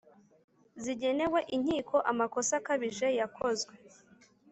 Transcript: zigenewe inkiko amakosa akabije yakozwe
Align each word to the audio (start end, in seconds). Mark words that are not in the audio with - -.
zigenewe 0.83 1.39
inkiko 1.55 1.95
amakosa 2.11 2.51
akabije 2.59 3.07
yakozwe 3.19 3.73